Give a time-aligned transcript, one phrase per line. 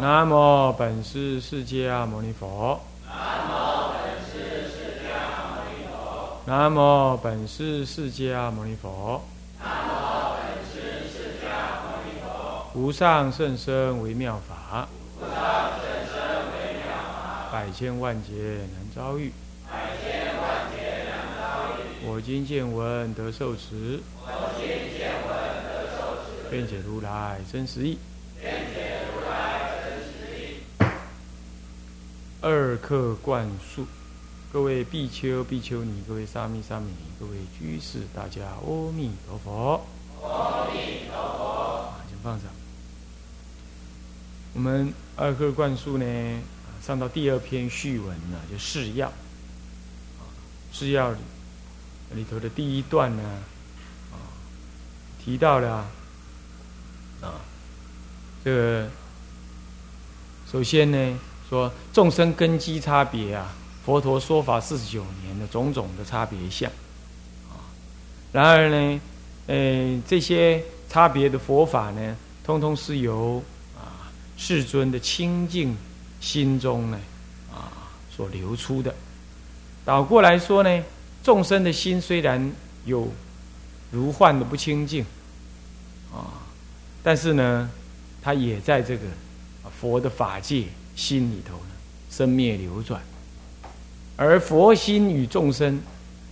[0.00, 2.80] 南无本师释迦牟尼佛。
[6.46, 9.22] 南无本师释迦牟尼佛。
[12.74, 14.88] 无上甚深微妙法。
[17.52, 18.32] 百千万劫
[18.74, 19.32] 难遭遇。
[22.06, 24.00] 我今见闻得受持。
[26.50, 27.96] 辩解如来真实义。
[32.44, 33.86] 二课灌输，
[34.52, 39.86] 各位比丘、比丘尼，各位沙弥、沙弥尼，各位居士，大家阿弥陀佛。
[40.22, 41.94] 阿弥陀佛。
[42.06, 42.50] 先放上。
[44.52, 46.04] 我们二课灌输呢，
[46.82, 49.10] 上到第二篇序文呢，就释要。
[50.70, 51.18] 释要里
[52.12, 53.22] 里头的第一段呢，
[54.12, 54.20] 啊，
[55.18, 55.86] 提到了
[57.22, 57.40] 啊，
[58.44, 58.90] 这个
[60.52, 61.18] 首先呢。
[61.48, 66.70] 说众生根基差别啊，佛陀说法四十九年的种种的差别相，
[67.50, 67.68] 啊，
[68.32, 69.00] 然而呢，
[69.46, 73.42] 呃，这些差别的佛法呢，通通是由
[73.76, 75.76] 啊世尊的清净
[76.18, 76.98] 心中呢
[77.52, 78.94] 啊所流出的。
[79.84, 80.82] 倒过来说呢，
[81.22, 82.50] 众生的心虽然
[82.86, 83.12] 有
[83.90, 85.04] 如幻的不清净，
[86.10, 86.40] 啊，
[87.02, 87.70] 但是呢，
[88.22, 89.02] 他也在这个
[89.78, 90.64] 佛的法界。
[90.96, 91.74] 心里头呢，
[92.10, 93.00] 生灭流转，
[94.16, 95.80] 而佛心与众生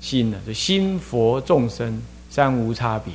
[0.00, 3.12] 心呢，就心佛众生三无差别。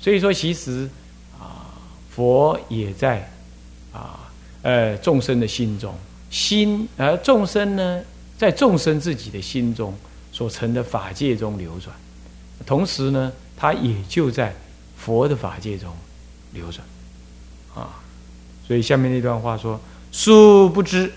[0.00, 0.90] 所以说，其实
[1.38, 1.70] 啊，
[2.10, 3.30] 佛也在
[3.92, 4.28] 啊，
[4.62, 5.94] 呃，众生的心中，
[6.30, 8.02] 心而众生呢，
[8.36, 9.94] 在众生自己的心中
[10.32, 11.94] 所成的法界中流转，
[12.66, 14.52] 同时呢，他也就在
[14.96, 15.94] 佛的法界中
[16.52, 16.84] 流转
[17.76, 18.02] 啊。
[18.66, 19.80] 所以下面那段话说。
[20.12, 21.10] 殊不知，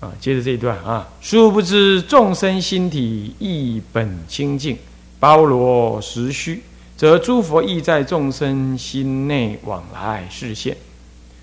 [0.00, 4.76] 啊，接着这一段啊，殊不知众生心体一本清净，
[5.20, 6.60] 包罗实虚，
[6.96, 10.76] 则诸佛亦在众生心内往来示现。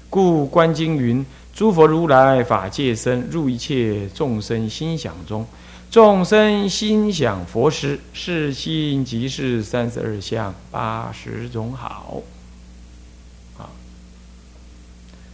[0.09, 1.25] 故观经云：
[1.55, 5.47] 诸佛如来法界身，入一切众生心想中，
[5.89, 12.21] 众生心想佛时，是心即是三十二相八十种好。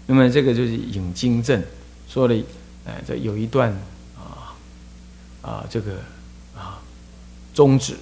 [0.10, 1.62] 那么这个就是引经证
[2.08, 2.36] 说了，
[2.86, 3.70] 哎，这有一段
[4.18, 4.56] 啊
[5.42, 5.96] 啊，这个
[6.56, 6.80] 啊
[7.54, 7.94] 宗旨，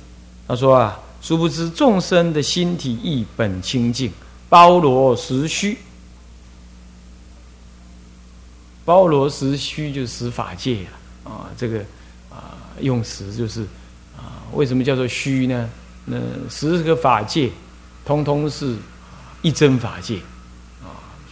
[0.48, 4.12] 他说啊，殊不知众生的心体一本清净，
[4.48, 5.80] 包罗实虚，
[8.86, 11.50] 包罗实虚就是实法界了啊。
[11.58, 11.80] 这个
[12.30, 13.64] 啊用词就是
[14.16, 15.68] 啊，为什么叫做虚呢？
[16.06, 16.20] 那
[16.52, 17.50] 十个法界
[18.06, 18.78] 通通是
[19.42, 20.20] 一真法界。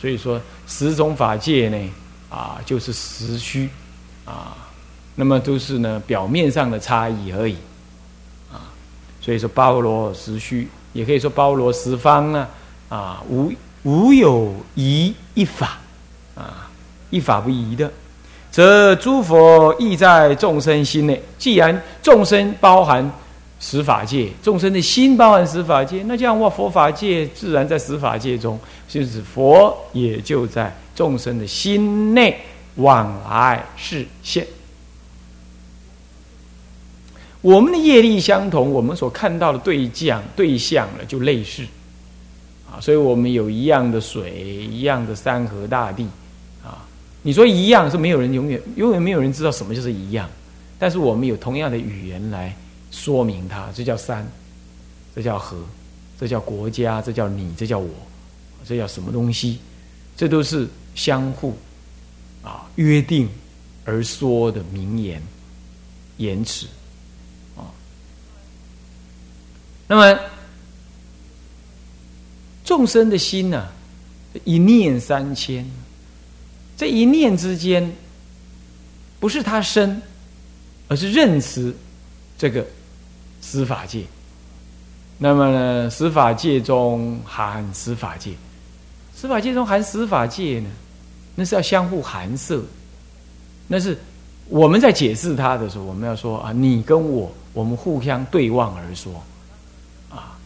[0.04, 0.38] 所以说
[0.68, 1.90] 十种法界呢，
[2.30, 3.70] 啊，就是实虚，
[4.26, 4.54] 啊，
[5.16, 7.56] 那么都是呢表面上的差异而已，
[8.52, 8.68] 啊，
[9.22, 12.50] 所以说包罗实虚，也可以说包罗十方啊，
[12.90, 13.54] 啊，无
[13.84, 15.78] 无有疑一法，
[16.36, 16.70] 啊，
[17.10, 17.90] 一法不疑的，
[18.52, 21.24] 则诸佛亦在众生心内。
[21.38, 23.10] 既然众生包含
[23.66, 28.60] 十法界，众生的心包含十法界，那这样话佛法界自然在十法界中。
[28.90, 32.38] 就是佛也就在众生的心内
[32.76, 34.46] 往来视现。
[37.40, 41.64] 我们的业力相同，我们所看到的对象对象了就类似
[42.70, 46.06] 啊，所以我们有一样的水，一样的山河大地
[46.62, 46.84] 啊。
[47.22, 50.30] 你说一样是没有人永远永远没有人知道什么就是一样，
[50.78, 52.54] 但是我们有同样的语言来
[52.94, 54.26] 说明它，这叫山，
[55.16, 55.58] 这叫河，
[56.20, 57.90] 这叫国家，这叫你，这叫我。
[58.66, 59.60] 这叫什么东西？
[60.16, 61.58] 这都是相互
[62.44, 63.28] 啊约定
[63.84, 65.22] 而说的名言
[66.18, 66.68] 言辞
[67.58, 67.66] 啊。
[69.88, 70.20] 那么
[72.64, 73.68] 众生的心呢，
[74.46, 75.70] 一念三千，
[76.78, 77.92] 这一念之间，
[79.20, 80.02] 不是他生，
[80.88, 81.76] 而是认识
[82.38, 82.66] 这个
[83.44, 84.04] 司法界。
[85.18, 88.32] 那么呢，司法界中含司法界。
[89.14, 90.70] 司法界中含司法界呢，
[91.36, 92.64] 那是要相互含摄。
[93.68, 93.98] 那是
[94.48, 99.14] 我们在解释它的时候，我们要说啊，你跟我，我们互相对望而说，
[100.10, 100.38] 啊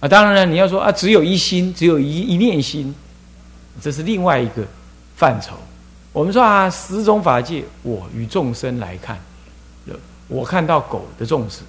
[0.00, 2.94] 啊，当然了，你要说啊，只有一心，只有一一念心，
[3.80, 4.64] 这是另外一个
[5.16, 5.54] 范畴。
[6.12, 9.18] 我们说啊，十种法界，我与众生来看，
[10.28, 11.62] 我看到狗的众生，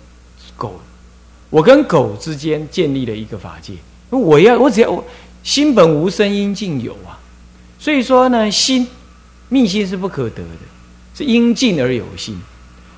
[0.59, 0.79] 狗，
[1.49, 3.73] 我跟狗之间建立了一个法界，
[4.09, 5.03] 我要我只要我。
[5.41, 7.17] 心本无声，应尽有啊！
[7.79, 8.85] 所以说呢，心
[9.47, 10.65] 密心是不可得的，
[11.15, 12.37] 是因尽而有心。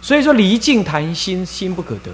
[0.02, 2.12] 所以说离境谈心，心不可得。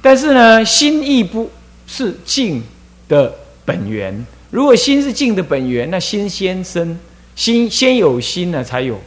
[0.00, 1.50] 但是呢，心亦不
[1.86, 2.62] 是静
[3.06, 3.32] 的
[3.66, 4.26] 本源。
[4.50, 6.98] 如果心是静的本源，那心先生，
[7.34, 8.98] 心先有心呢，才有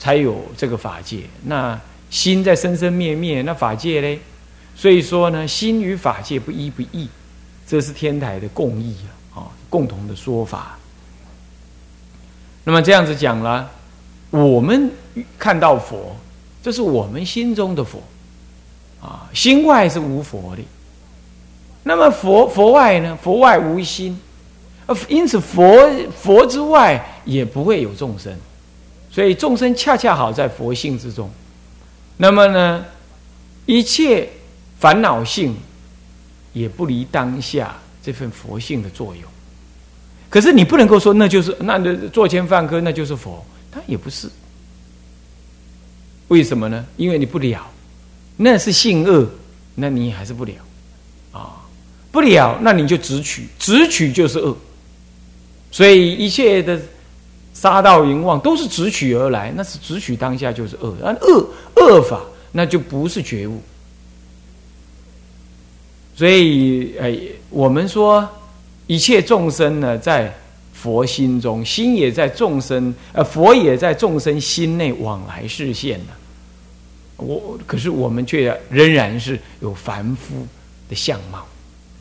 [0.00, 1.20] 才有这个法界。
[1.44, 4.18] 那心在生生灭灭，那法界嘞？
[4.78, 7.08] 所以说呢，心与法界不一不异，
[7.66, 8.94] 这是天台的共义
[9.34, 10.78] 啊，啊，共同的说法。
[12.62, 13.68] 那么这样子讲了，
[14.30, 14.88] 我们
[15.36, 16.14] 看到佛，
[16.62, 18.00] 这是我们心中的佛。
[19.00, 20.62] 啊，心外是无佛的，
[21.84, 23.16] 那么佛佛外呢？
[23.22, 24.20] 佛外无心，
[25.08, 28.32] 因此佛佛之外也不会有众生，
[29.10, 31.30] 所以众生恰恰好在佛性之中。
[32.16, 32.84] 那么呢，
[33.66, 34.28] 一切
[34.78, 35.54] 烦恼性
[36.52, 39.24] 也不离当下这份佛性的作用。
[40.30, 41.78] 可是你不能够说那就是那
[42.08, 44.28] 作奸犯科那就是佛，他也不是。
[46.28, 46.84] 为什么呢？
[46.96, 47.66] 因为你不了。
[48.36, 49.28] 那是性恶，
[49.74, 50.54] 那你还是不了
[51.32, 51.56] 啊，
[52.12, 54.56] 不了，那你就直取，直取就是恶，
[55.72, 56.80] 所以一切的
[57.52, 62.20] 杀盗淫妄都是直取而来，那是直取当下就是恶，而恶恶法
[62.52, 63.60] 那就不是觉悟，
[66.18, 67.16] 所以哎，
[67.48, 68.28] 我们说
[68.88, 70.34] 一切众生呢，在
[70.72, 76.06] 佛心中，心也在众生，呃，佛也在众生心内往来视线呢。
[77.18, 80.44] 我可是我们却仍然是有凡夫
[80.88, 81.46] 的相貌，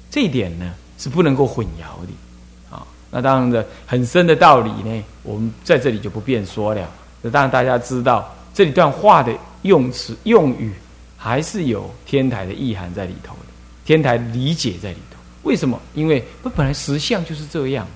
[0.10, 2.88] 这一点呢是不能够混淆的啊。
[3.12, 6.90] 那当然的很深的道理呢，我们在这里就不便说了。
[7.22, 9.32] 那当然大家知道这里段话的
[9.62, 10.74] 用词用语
[11.16, 13.47] 还是有天台的意涵在里头的，
[13.88, 15.18] 天台理解在里头。
[15.44, 15.82] 为什么？
[15.96, 17.88] 因为不本来实相就是这样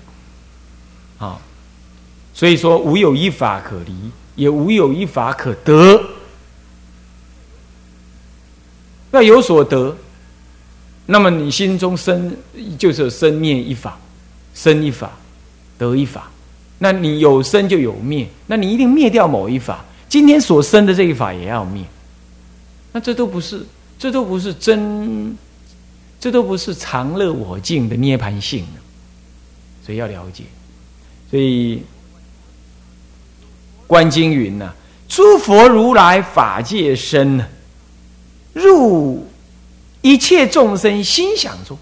[1.20, 1.38] 啊，
[2.34, 3.94] 所以说无有一法可离，
[4.36, 6.02] 也无有一法可得。
[9.12, 9.96] 要有所得，
[11.06, 12.34] 那么你心中生
[12.80, 14.00] 就是生灭一法，
[14.54, 15.12] 生一法，
[15.78, 16.32] 得一法。
[16.80, 19.84] 那你有生就有灭，那你一定灭掉某一法。
[20.08, 21.84] 今天所生的这一法也要灭，
[22.94, 23.66] 那这都不是，
[24.00, 25.38] 这都不是真，
[26.22, 28.66] 这都不是常乐我净的涅盘性
[29.86, 30.46] 所以要了解。
[31.30, 31.84] 所以
[33.88, 34.74] 观经云呐，
[35.10, 37.44] 诸佛如来法界身。
[38.54, 39.26] 入
[40.02, 41.78] 一切众生心想中，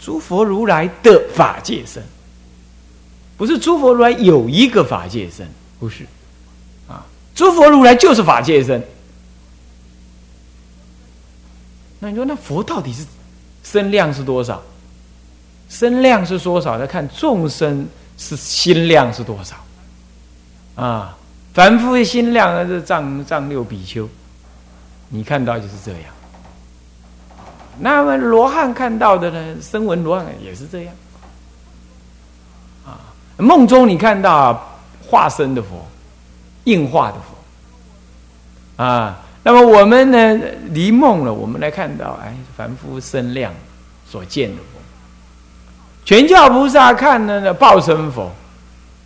[0.00, 2.02] 诸佛如来的法界身，
[3.36, 5.46] 不是诸佛如来有一个法界身，
[5.78, 6.06] 不是
[6.88, 7.04] 啊，
[7.34, 8.82] 诸佛如来就是法界身。
[12.02, 13.06] 那你说，那佛到底是
[13.62, 14.60] 身量是多少？
[15.68, 16.76] 身量是多少？
[16.80, 17.86] 要看众生
[18.18, 19.54] 是心量是多少
[20.74, 21.16] 啊？
[21.54, 24.08] 凡夫的心量是丈丈六比丘。
[25.10, 26.02] 你看到就是这样，
[27.78, 29.56] 那么罗汉看到的呢？
[29.62, 30.94] 声闻罗汉也是这样，
[32.84, 32.98] 啊，
[33.36, 34.60] 梦中你看到
[35.06, 35.86] 化身的佛，
[36.64, 40.40] 应化的佛，啊，那么我们呢
[40.70, 43.52] 离梦了，我们来看到，哎，凡夫身量
[44.08, 44.80] 所见的佛，
[46.04, 48.32] 全教菩萨看呢报身佛，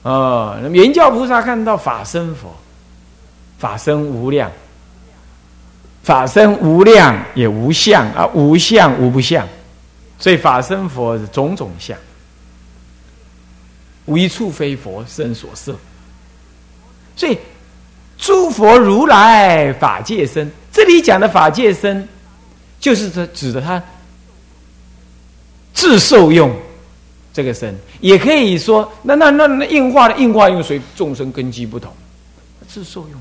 [0.02, 2.54] 啊，那么圆教菩萨看到法身佛，
[3.58, 4.50] 法身无量。
[6.02, 9.44] 法身无量也无相啊，无相无不相，
[10.20, 11.98] 所以法身佛是种种相，
[14.04, 15.74] 无一处非佛身所摄。
[17.16, 17.36] 所以
[18.18, 22.08] 诸佛如来法界身，这里讲的法界身，
[22.80, 23.82] 就是指指的他
[25.74, 26.54] 自受用
[27.32, 31.92] 这个身，也可以说，那那那那硬化的硬化用随众生根基不同，
[32.66, 33.20] 自受用。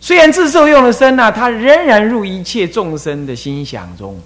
[0.00, 4.20] 虽然自受用的身呐，它仍然入一切众生的心想中。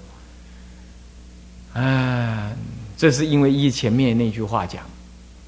[1.75, 2.51] 啊，
[2.97, 4.83] 这是因为依前面那句话讲，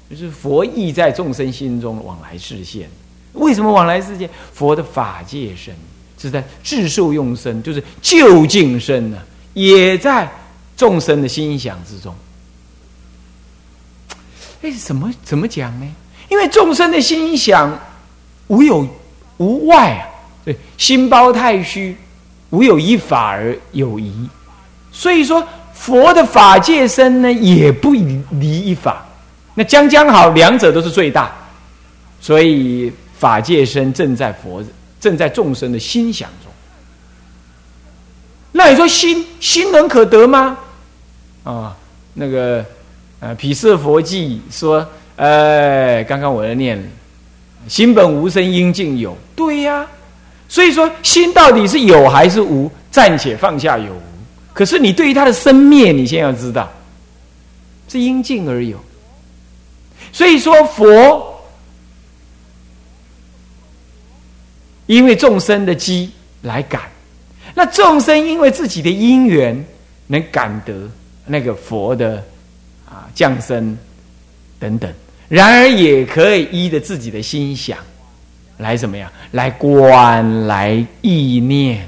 [0.09, 2.89] 就是佛意在众生心中往来视线。
[3.33, 4.29] 为什么往来视线？
[4.53, 5.73] 佛的法界身
[6.17, 9.17] 是在智受用身，就是究竟身呢，
[9.53, 10.29] 也在
[10.75, 12.13] 众生的心想之中。
[14.61, 15.85] 哎，怎么怎么讲呢？
[16.27, 17.79] 因为众生的心想
[18.47, 18.87] 无有
[19.37, 20.05] 无外啊。
[20.43, 21.95] 对，心包太虚，
[22.49, 24.27] 无有一法而有疑，
[24.91, 29.05] 所以说佛的法界身呢，也不离一法。
[29.59, 31.29] 那将将好，两者都是最大，
[32.21, 34.63] 所以法界身正在佛，
[35.01, 36.49] 正在众生的心想中。
[38.53, 40.57] 那你说心心能可得吗？
[41.43, 41.75] 啊，
[42.13, 42.63] 那个
[43.19, 44.87] 呃，毗舍佛记说，
[45.17, 46.81] 呃，刚刚我在念，
[47.67, 49.85] 心本无生，应尽有，对呀。
[50.47, 52.71] 所以说，心到底是有还是无？
[52.89, 54.01] 暂且放下有无。
[54.53, 56.71] 可是你对于它的生灭，你先要知道，
[57.89, 58.81] 是应尽而有。
[60.11, 61.43] 所以说，佛
[64.85, 66.11] 因为众生的机
[66.41, 66.83] 来感，
[67.53, 69.65] 那众生因为自己的因缘
[70.07, 70.89] 能感得
[71.25, 72.23] 那个佛的。
[72.91, 73.77] 啊，降生
[74.59, 74.91] 等等，
[75.27, 77.77] 然而也可以依着自己的心想
[78.57, 79.11] 来怎么样？
[79.33, 81.87] 来观，来意念，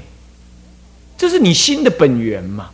[1.18, 2.70] 这是你心的本源嘛。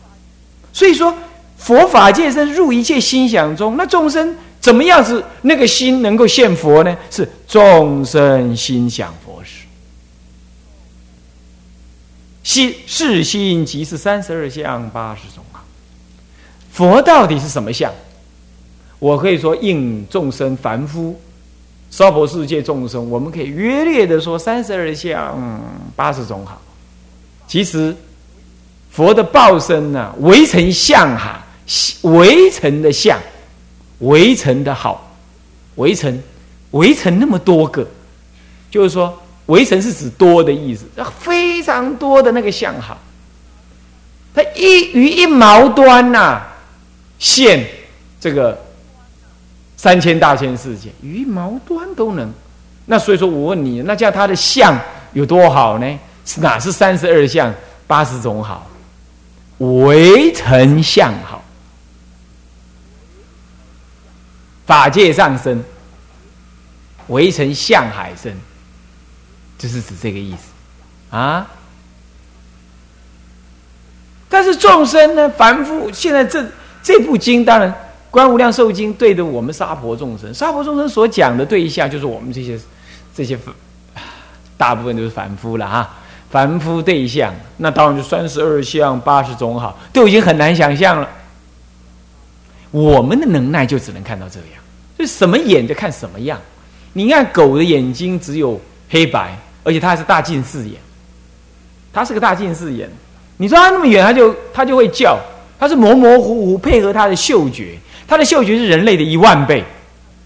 [0.75, 1.17] 所以说，
[1.57, 5.25] 佛法界生入一切心想中，那众生怎么样子？
[5.43, 6.97] 那个心能够现佛呢？
[7.11, 9.65] 是众生心想佛时，
[12.43, 15.63] 心是心即是三十二相八十种啊。
[16.73, 17.93] 佛到底是什么相？
[18.99, 21.19] 我可以说，应众生凡夫、
[21.89, 25.63] 娑婆世界众生，我们可以约略的说三十二相、
[25.95, 26.61] 八十种好。
[27.47, 27.97] 其实，
[28.91, 31.47] 佛的报身呢，为成相哈，
[32.03, 33.19] 为成的相，
[34.01, 35.11] 围城的好，
[35.77, 36.23] 围城，
[36.73, 37.87] 围城那么多个，
[38.71, 40.85] 就是说，围城是指多的意思，
[41.21, 42.99] 非常多的那个相好，
[44.35, 46.43] 它一于一毛端呐，
[47.19, 47.67] 现
[48.21, 48.59] 这个。
[49.81, 52.29] 三千大千世界，于毛端都能。
[52.85, 54.77] 那所以说我问你，那叫他的相
[55.13, 55.99] 有多好呢？
[56.27, 57.55] 是哪是三十二相
[57.87, 58.67] 八十种好？
[59.59, 61.38] 围城相好，
[64.69, 65.65] 法界上升，
[67.09, 68.33] 围城向海生，
[69.59, 71.45] 就是指这个意思啊。
[74.29, 76.47] 但是众生呢，凡夫现在这
[76.85, 77.75] 这部经当然。
[78.11, 82.59] 观无量寿经对着我们娑婆众生，娑婆众生所讲的对象就是我们这些
[83.15, 83.39] 这些
[84.57, 85.95] 大部分都是凡夫了哈。
[86.31, 91.07] 凡夫对象，那当然就三十二相八十种好，都已经很难想象了。
[92.71, 94.58] 我们的能耐就只能看到这样，
[94.99, 96.41] 就什么眼就看什么样。
[96.93, 100.75] 你看狗的眼睛只有黑白，而且它还是大近视眼，
[101.93, 102.91] 它是个大近视眼。
[103.37, 105.19] 你说它那么远，它就它就会叫，
[105.59, 107.79] 它是模模糊糊配合它的嗅觉。
[108.09, 109.63] 它的嗅觉是人类的一万倍，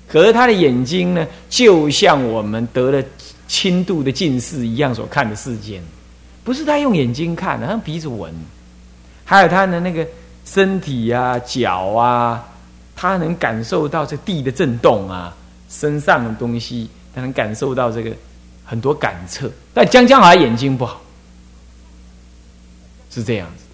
[0.06, 3.02] 可是它的眼睛呢，就像我们得了
[3.48, 5.82] 轻度的近视一样所看的世间，
[6.44, 8.32] 不是它用眼睛看，它用鼻子闻，
[9.24, 10.06] 还有它的那个
[10.44, 12.48] 身体啊、脚啊，
[13.02, 15.36] 他能感受到这地的震动啊，
[15.68, 18.12] 身上的东西，他能感受到这个
[18.64, 19.50] 很多感测。
[19.74, 21.02] 但江江华眼睛不好，
[23.10, 23.64] 是这样子。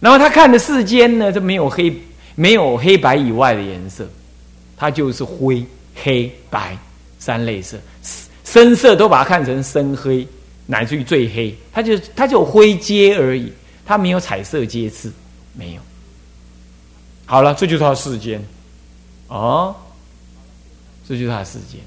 [0.00, 1.90] 然后他看的世间呢，就没有黑。
[2.34, 4.08] 没有黑白以外的颜色，
[4.74, 5.62] 它就是灰、
[5.94, 6.76] 黑白
[7.18, 7.76] 三类色，
[8.42, 10.26] 深色都把它看成深黑，
[10.64, 13.52] 乃至于最黑，它就它就灰阶而已，
[13.84, 15.12] 它没有彩色阶次，
[15.54, 15.80] 没有。
[17.32, 18.44] 好了，这就是他世间，
[19.28, 19.74] 哦，
[21.08, 21.80] 这就是他世间。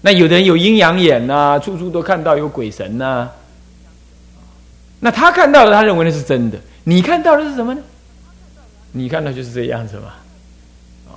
[0.00, 3.30] 那有的人有阴阳眼呐，处处都看到有鬼神呐，
[4.98, 7.80] 那他看到的，他认为那是真的，你看到的是什么呢？
[8.90, 10.14] 你看到就是这样子嘛，
[11.06, 11.14] 哦，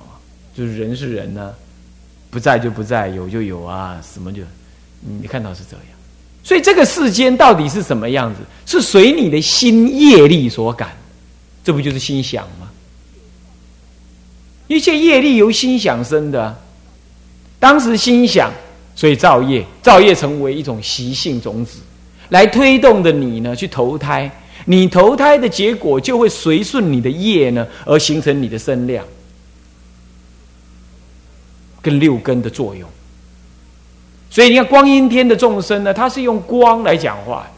[0.54, 1.52] 就是人是人呢，
[2.30, 4.42] 不在就不在，有就有啊，什么就，
[5.00, 5.86] 你看到是这样，
[6.44, 8.42] 所以这个世间到底是什么样子？
[8.66, 10.90] 是随你的心业力所感，
[11.64, 12.69] 这不就是心想吗？
[14.70, 16.56] 一切业力由心想生的，
[17.58, 18.52] 当时心想，
[18.94, 21.80] 所以造业，造业成为一种习性种子，
[22.28, 24.30] 来推动的你呢去投胎。
[24.66, 29.04] 你投胎的结果就会随顺你的业呢，而形成你的身量
[31.82, 32.88] 跟六根的作用。
[34.30, 37.50] 所以你看，光阴天的众生呢，他是用光来讲话，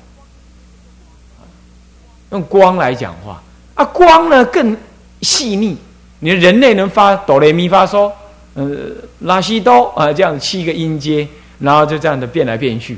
[2.31, 3.43] 用光来讲话
[3.75, 4.75] 啊，光呢更
[5.21, 5.77] 细腻。
[6.25, 8.09] 你人类能发哆来咪发嗦，
[8.55, 8.71] 呃，
[9.23, 11.27] 拉西哆啊，这样七个音阶，
[11.59, 12.97] 然后就这样的变来变去，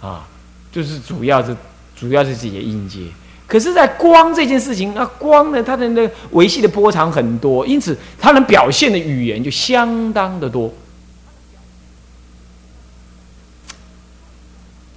[0.00, 0.24] 啊，
[0.70, 1.56] 就是主要是
[1.96, 3.00] 主要是这些音阶。
[3.48, 5.60] 可是，在光这件事情，那光呢？
[5.60, 10.72] 它的那个维系的波长很多，因此它能表现的语言就相当的多，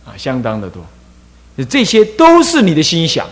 [0.06, 0.86] 啊，相当的多。
[1.68, 3.27] 这些都是你的心想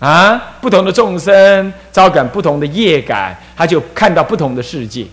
[0.00, 0.36] 啊。
[0.60, 5.06] 不同的众生招感不同的业感，他就看到不同的世界。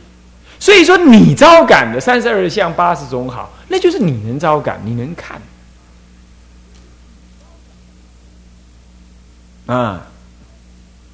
[0.59, 5.41] 所以说，你招感的三十二相八十种好，那就是你能招感，你能看。
[9.65, 10.05] 啊，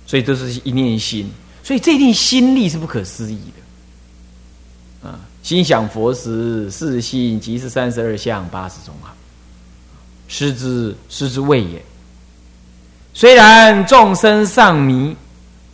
[0.06, 1.32] 所以这是一念心，
[1.64, 3.40] 所以这一定心力是不可思议
[5.02, 5.10] 的。
[5.10, 9.16] 啊，心想佛时，是心即是三十二相八十种好，
[10.28, 11.82] 师之师之谓也。
[13.18, 15.18] 虽然众生尚迷，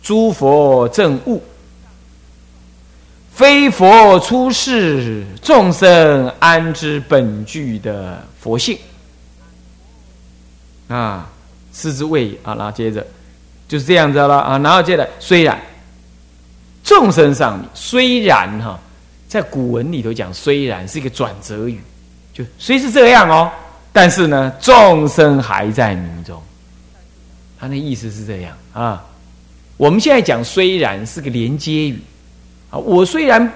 [0.02, 1.42] 诸佛正悟。
[3.34, 8.78] 非佛出世，众生安知本具的佛性？
[10.88, 11.28] 啊，
[11.74, 12.54] 是之谓啊。
[12.54, 13.06] 然后接着
[13.68, 14.58] 就是这样子了啊。
[14.60, 15.60] 然后接着，虽然
[16.82, 18.80] 众生上迷，虽然哈，
[19.28, 21.78] 在古文里头讲，虽然是一个转折语，
[22.32, 23.52] 就虽是这样哦，
[23.92, 26.42] 但是呢，众生还在迷中。
[27.64, 29.02] 他那意思是这样啊。
[29.78, 31.98] 我们现在讲虽然是个连接语
[32.70, 32.76] 啊。
[32.76, 33.50] 我虽然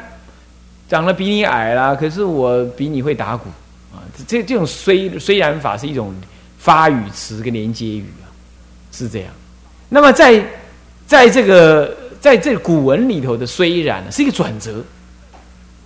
[0.89, 3.51] 长得比你矮啦，可是我比你会打鼓
[3.93, 4.01] 啊！
[4.27, 6.15] 这这种虽虽然法是一种
[6.59, 8.33] 发语词跟连接语啊，
[8.93, 9.29] 是这样。
[9.91, 10.43] 那么在
[11.07, 14.83] 在这个在这古文里头的虽然是一个转折，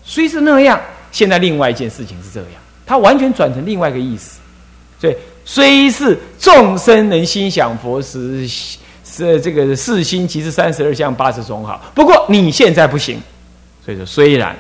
[0.05, 4.39] 虽是那样，现在另外一件事情是这样，它完全转成另外一个意思。
[5.01, 8.49] 所以虽是众生能心想佛时。
[9.15, 13.21] 是这个四心即是三十二相八十种好，不过你现在不行，
[13.85, 14.57] 所以说虽然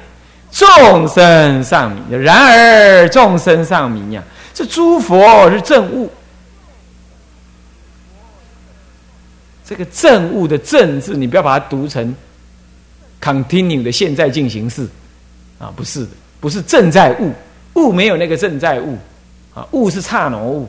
[0.50, 4.22] 众生尚迷，然而众生尚迷呀，
[4.52, 6.10] 这诸佛是正悟。
[9.64, 12.14] 这个正悟的正字，你不要把它读成
[13.22, 14.86] continue 的现在进行式
[15.58, 16.10] 啊，不是的，
[16.40, 17.32] 不是正在悟，
[17.72, 18.98] 悟没有那个正在悟
[19.54, 20.68] 啊，悟是刹那悟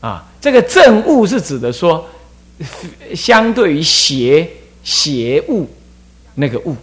[0.00, 2.08] 啊，这个正悟是指的说。
[3.16, 4.48] 相对于邪
[4.84, 5.68] 邪物
[6.36, 6.76] 那个物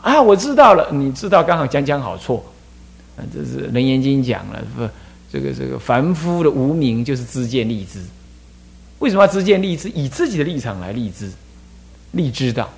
[0.00, 2.44] 啊，我知道了，你知道刚好讲讲好错
[3.16, 4.88] 啊，这是《楞严经》讲了，不，
[5.32, 7.98] 这个这个凡夫的无名就是知见立知，
[9.00, 9.90] 为什么要知见立知？
[9.90, 11.28] 以自己的立场来立知，
[12.12, 12.72] 立知道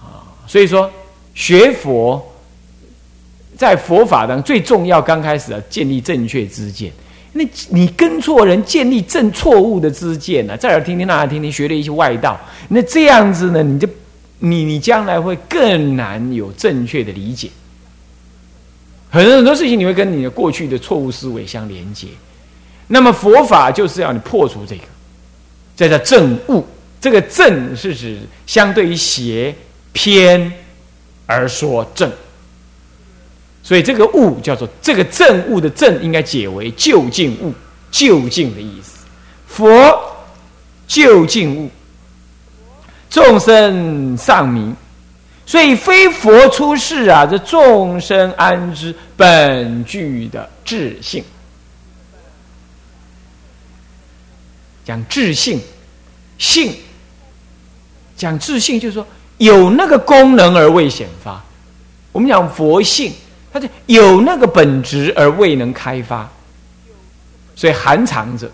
[0.00, 0.88] 啊，所以说
[1.34, 2.24] 学佛
[3.56, 6.92] 在佛法当中最重要，刚开始要建立正确知见。
[7.32, 10.56] 那你跟错人，建立正错误的知见呢？
[10.56, 12.38] 这儿听听，那儿听听，学了一些外道，
[12.68, 13.62] 那这样子呢？
[13.62, 13.88] 你就
[14.38, 17.50] 你你将来会更难有正确的理解。
[19.10, 22.08] 很多很多事情，你会跟你的过去的错误思维相连接。
[22.86, 24.82] 那么佛法就是要你破除这个，
[25.76, 26.64] 这叫正悟。
[26.98, 29.54] 这个正是指相对于邪
[29.92, 30.52] 偏
[31.26, 32.10] 而说正。
[33.66, 37.52] 所以这个悟叫做这个正悟的正，应该解为究竟悟，
[37.90, 38.98] 究竟的意思。
[39.48, 40.16] 佛
[40.86, 41.68] 究竟悟，
[43.10, 44.72] 众生尚明，
[45.44, 51.24] 所以非佛出世啊，这众生安知本具的智性？
[54.84, 55.60] 讲智性，
[56.38, 56.72] 性
[58.16, 59.04] 讲智性，就是说
[59.38, 61.44] 有那个功能而未显发。
[62.12, 63.12] 我们讲佛性。
[63.58, 66.30] 他就有那个本质而未能开发，
[67.54, 68.50] 所以含藏着。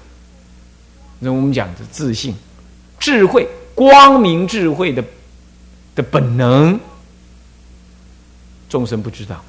[1.18, 2.32] 那我们讲的自信、
[3.00, 5.02] 智慧、光明智慧的
[5.96, 6.78] 的本能，
[8.68, 9.42] 众生不知道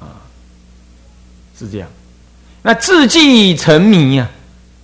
[0.00, 0.16] 啊，
[1.58, 1.88] 是这样。
[2.62, 4.30] 那自既沉迷啊，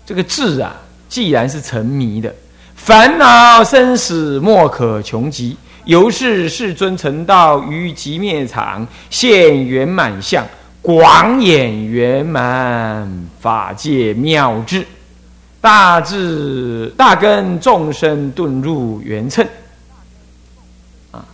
[0.05, 0.77] 这个智啊，
[1.09, 2.35] 既然是沉迷的，
[2.77, 5.57] 烦恼生死莫可穷极。
[5.85, 10.47] 由是世尊成道于极灭场，现圆满相，
[10.83, 14.87] 广演圆满法界妙智，
[15.61, 19.47] 大智大根众生顿入圆称。
[21.11, 21.25] 啊，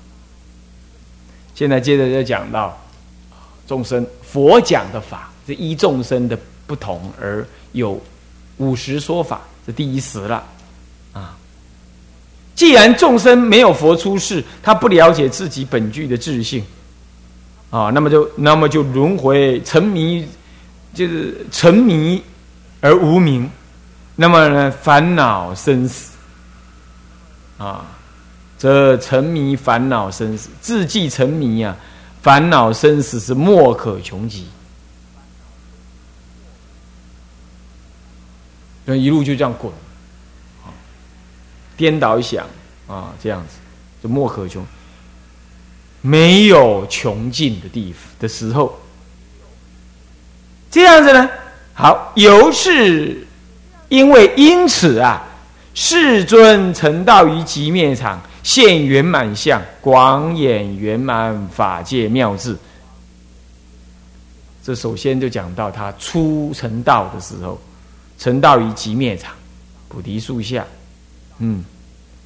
[1.54, 2.76] 现在接着就讲到
[3.66, 8.00] 众生佛讲的法，这依众生的不同而有
[8.58, 10.42] 五十说法，这第一十了。
[12.56, 16.64] 既然众生没有佛出世，他不了解自己本具的智性，
[17.68, 20.26] 啊，那么就那么就轮回沉迷，
[20.94, 22.22] 就是沉迷
[22.80, 23.48] 而无明，
[24.14, 26.12] 那么呢烦恼生死，
[27.58, 27.84] 啊，
[28.58, 31.76] 这沉迷烦恼生死，自既沉迷啊，
[32.22, 34.46] 烦恼生死是莫可穷极，
[38.86, 39.70] 那一路就这样滚。
[41.76, 42.46] 颠倒想
[42.88, 43.56] 啊，这样子
[44.02, 44.64] 就莫可穷，
[46.00, 48.78] 没有穷尽的地方的时候，
[50.70, 51.28] 这样子呢？
[51.74, 53.26] 好，由是
[53.88, 55.22] 因为因此啊，
[55.74, 62.56] 世尊成道于极灭场，现圆满相，广演圆满法界妙智。
[64.64, 67.60] 这首先就讲到他初成道的时候，
[68.18, 69.34] 成道于极灭场，
[69.88, 70.64] 菩提树下。
[71.38, 71.64] 嗯，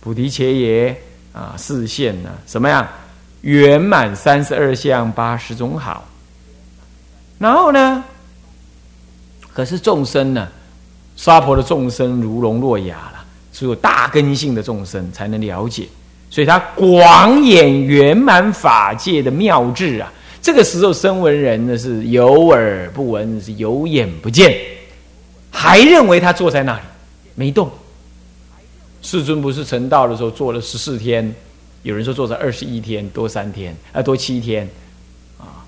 [0.00, 1.00] 菩提伽耶
[1.32, 2.86] 啊，视现呢，什么样
[3.42, 6.06] 圆满三十二相八十种好。
[7.38, 8.04] 然后呢，
[9.52, 10.48] 可是众生呢，
[11.16, 15.88] 娑婆的众生如聋若哑了，只有大根性的众生才能了解，
[16.28, 20.12] 所以他广演圆满法界的妙智啊。
[20.42, 24.56] 这个时候，声闻人呢是有耳不闻，是有眼不见，
[25.50, 26.80] 还认为他坐在那里
[27.34, 27.70] 没动。
[29.02, 31.34] 世尊不是成道的时候做了十四天，
[31.82, 34.68] 有人说做了二十一天多三天啊多七天，
[35.38, 35.64] 啊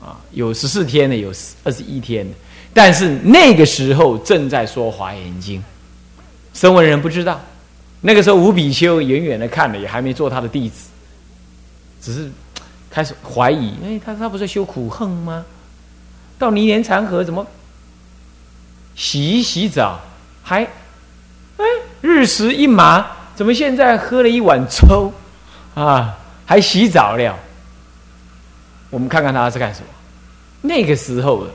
[0.00, 1.32] 啊有十四天的有
[1.64, 2.34] 二十一天的，
[2.74, 5.62] 但是那个时候正在说华严经，
[6.54, 7.40] 声闻人不知道，
[8.00, 10.88] 那个时候五比丘远远的看了也还没做他的弟子，
[12.00, 12.30] 只是。
[12.90, 15.44] 开始怀疑，哎，他他不是修苦恨吗？
[16.38, 17.46] 到泥莲禅河怎么
[18.96, 20.00] 洗一洗澡，
[20.42, 20.66] 还
[21.58, 21.64] 哎
[22.00, 25.12] 日食一麻，怎么现在喝了一碗粥
[25.74, 26.16] 啊，
[26.46, 27.38] 还洗澡了？
[28.90, 29.86] 我们看看他是干什么？
[30.62, 31.46] 那个时候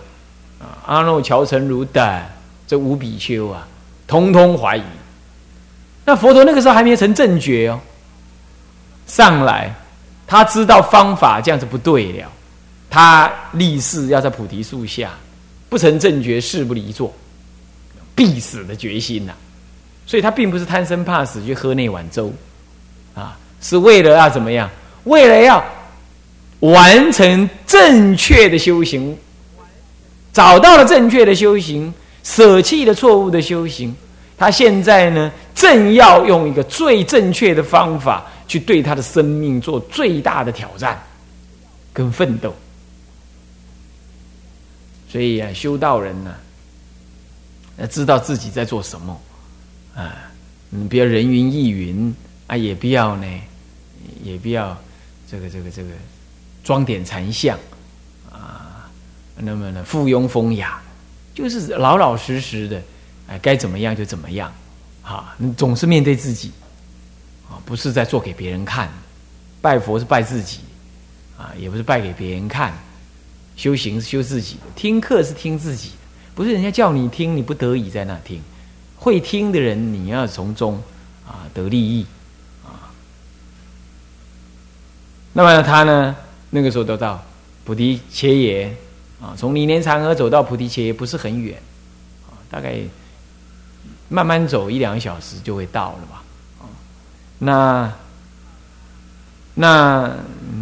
[0.59, 2.21] 啊，阿耨乔成如等
[2.67, 3.67] 这五比丘啊，
[4.05, 4.83] 通通怀疑。
[6.05, 7.79] 那佛陀那个时候还没成正觉哦，
[9.07, 9.73] 上来。
[10.25, 12.31] 他知道方法这样子不对了，
[12.89, 15.11] 他立誓要在菩提树下
[15.69, 17.13] 不成正觉誓不离座，
[18.15, 19.33] 必死的决心呐。
[20.05, 22.31] 所以他并不是贪生怕死去喝那碗粥，
[23.15, 24.69] 啊，是为了要怎么样？
[25.05, 25.63] 为了要
[26.59, 29.17] 完成正确的修行，
[30.31, 33.95] 找到了正确的修行，舍弃了错误的修行。
[34.37, 38.25] 他现在呢，正要用一个最正确的方法。
[38.45, 41.01] 去对他的生命做最大的挑战
[41.91, 42.53] 跟奋斗，
[45.09, 46.35] 所以啊，修道人呢，
[47.79, 49.19] 要知道自己在做什么
[49.95, 50.31] 啊，
[50.69, 52.15] 你不要人云亦云
[52.47, 53.27] 啊，也不要呢，
[54.23, 54.75] 也不要
[55.29, 55.89] 这个这个这个
[56.63, 57.57] 装点禅相
[58.31, 58.89] 啊，
[59.37, 60.81] 那么呢，附庸风雅，
[61.33, 62.81] 就是老老实实的，
[63.27, 64.51] 哎，该怎么样就怎么样，
[65.01, 66.51] 哈，你总是面对自己
[67.49, 67.61] 啊。
[67.65, 68.89] 不是在做给别人看，
[69.61, 70.59] 拜佛是拜自己，
[71.37, 72.73] 啊，也不是拜给别人看，
[73.55, 75.95] 修行是修自己的，听课是听自己的，
[76.33, 78.41] 不是人家叫你听，你不得已在那听，
[79.03, 80.81] 会听的人你要从中
[81.27, 82.05] 啊得利益，
[82.63, 82.87] 啊，
[85.33, 86.15] 那么他呢，
[86.51, 87.21] 那个时候得到
[87.65, 88.73] 菩提切耶，
[89.21, 91.61] 啊，从尼连禅河走到菩提切耶不是很远，
[92.29, 92.77] 啊，大概
[94.07, 96.23] 慢慢走一两个小时就会到了吧。
[97.39, 97.91] 那，
[99.55, 100.09] 那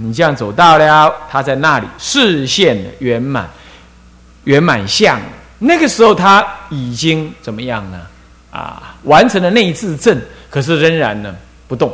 [0.01, 3.47] 你这样走到了，他在那里视线圆满，
[4.45, 5.21] 圆满相。
[5.59, 8.07] 那个时候他已经怎么样呢？
[8.51, 11.35] 啊，完成了内置正，可是仍然呢
[11.67, 11.91] 不动。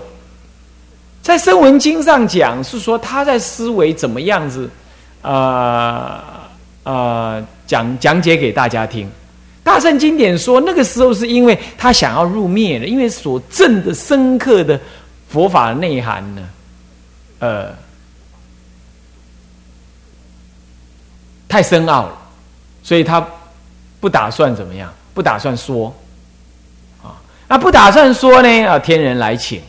[1.21, 4.69] 在《声闻经》上讲是说他在思维怎么样子，
[5.21, 6.49] 啊
[6.83, 9.09] 啊，讲讲解给大家听。
[9.63, 14.79] 大圣经典说，那个时候是因为他想要入灭了，因为所证的深刻的
[15.27, 16.49] 佛法内涵呢，
[17.39, 17.75] 呃，
[21.49, 22.17] 太深奥了，
[22.81, 23.27] 所以他
[23.99, 25.93] 不打算怎么样，不打算说，
[27.47, 29.61] 那不打算说呢，啊，天人来请，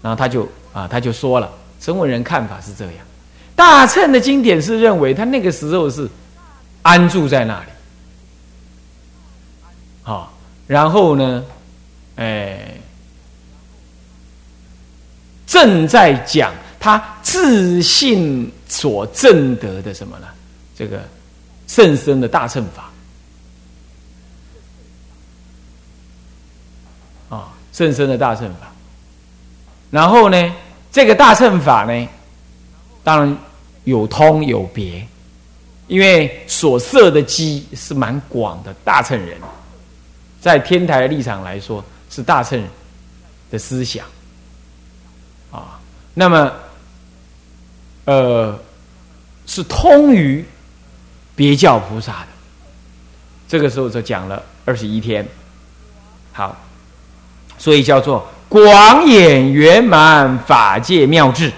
[0.00, 2.94] 然后他就啊，他就说了，声闻人看法是这样，
[3.54, 6.08] 大乘的经典是认为他那个时候是
[6.82, 7.66] 安住在那里。
[10.02, 10.32] 好，
[10.66, 11.44] 然后呢，
[12.16, 12.74] 哎，
[15.46, 20.26] 正在讲他自信所证得的什么呢？
[20.76, 21.00] 这个
[21.66, 22.90] 甚深的大乘法
[27.28, 28.72] 啊，甚深的大乘法。
[29.90, 30.54] 然后呢，
[30.90, 32.08] 这个大乘法呢，
[33.02, 33.38] 当然
[33.84, 35.06] 有通有别，
[35.86, 39.38] 因为所设的机是蛮广的，大乘人。
[40.40, 42.62] 在天台的立场来说，是大乘
[43.50, 44.04] 的思想
[45.50, 45.80] 啊。
[46.12, 46.52] 那么，
[48.04, 48.58] 呃，
[49.46, 50.44] 是通于
[51.34, 52.28] 别教菩萨的。
[53.48, 55.26] 这个时候就讲了二十一天，
[56.32, 56.56] 好，
[57.64, 61.50] 所以叫做广演圆满法界妙智。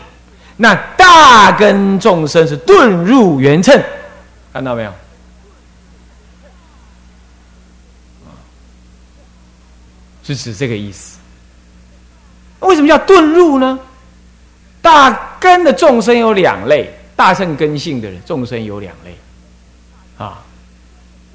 [0.57, 3.77] 那大根众生是顿入圆称，
[4.53, 4.92] 看到没有？
[10.23, 11.19] 是指这个意思。
[12.61, 13.77] 为什么叫遁入呢？
[14.81, 20.40] 大根的众生有两类，大圣根性的人众生有两类，啊，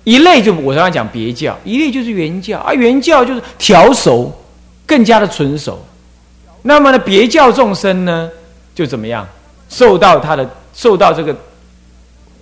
[0.05, 4.33] 一类就我刚刚讲别教，一类就是原教啊，原教就是调熟
[4.91, 5.81] 更加的纯熟。
[6.61, 8.29] 那么呢，别教众生呢，
[8.75, 9.25] 就怎么样，
[9.69, 11.33] 受到他的受到这个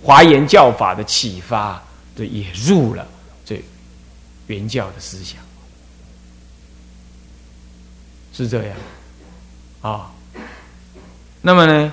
[0.02, 1.80] 华严教法的启发，
[2.16, 3.06] 就也入了
[3.44, 3.62] 这
[4.48, 5.38] 原教的思想，
[8.32, 8.76] 是这样
[9.80, 10.10] 啊。
[11.40, 11.92] 那么呢，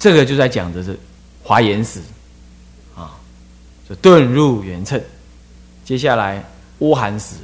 [0.00, 0.98] 这个就在讲的是
[1.44, 2.00] 华严史
[2.96, 3.14] 啊，
[3.88, 5.00] 就遁入圆乘。
[5.84, 6.42] 接下来，
[6.80, 7.36] 阿含史。